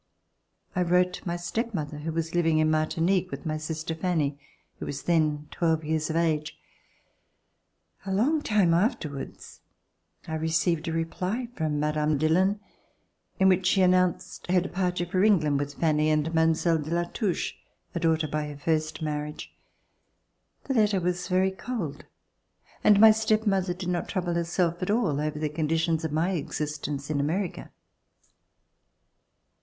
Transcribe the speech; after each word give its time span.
I 0.75 0.81
wrote 0.81 1.23
my 1.27 1.35
step 1.35 1.75
mother, 1.75 1.99
who 1.99 2.11
was 2.11 2.33
living 2.33 2.59
at 2.59 2.65
Martinique 2.65 3.29
with 3.29 3.45
my 3.45 3.57
sister 3.57 3.93
Fanny, 3.93 4.39
who 4.79 4.87
was 4.87 5.03
then 5.03 5.47
twelve 5.51 5.83
years 5.85 6.09
of 6.09 6.15
age. 6.15 6.57
A 8.07 8.11
long 8.11 8.41
time 8.41 8.73
afterwards 8.73 9.61
I 10.27 10.33
received 10.37 10.87
a 10.87 10.91
reply 10.91 11.49
from 11.53 11.77
Mme. 11.79 12.17
Dillon, 12.17 12.59
in 13.39 13.47
which 13.47 13.67
she 13.67 13.83
announced 13.83 14.47
her 14.49 14.59
departure 14.59 15.05
for 15.05 15.23
England 15.23 15.59
with 15.59 15.75
Fanny 15.75 16.09
and 16.09 16.33
Mile, 16.33 16.55
de 16.55 16.89
La 16.89 17.03
Touche, 17.03 17.53
a 17.93 17.99
daughter 17.99 18.27
by 18.27 18.47
her 18.47 18.57
first 18.57 19.03
marriage. 19.03 19.53
The 20.63 20.73
letter 20.73 20.99
was 20.99 21.27
very 21.27 21.51
cold, 21.51 22.05
and 22.83 22.99
my 22.99 23.11
step 23.11 23.45
mother 23.45 23.75
did 23.75 23.89
not 23.89 24.09
trouble 24.09 24.33
herself 24.33 24.81
at 24.81 24.89
all 24.89 25.21
over 25.21 25.37
the 25.37 25.47
conditions 25.47 26.03
of 26.03 26.11
my 26.11 26.31
existence 26.31 27.11
in 27.11 27.19
America. 27.19 27.69